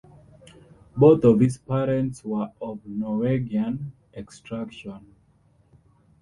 Both 0.97 1.23
of 1.25 1.41
his 1.41 1.59
parents 1.59 2.23
were 2.23 2.51
of 2.59 2.83
Norwegian 2.87 3.93
extraction. 4.15 5.05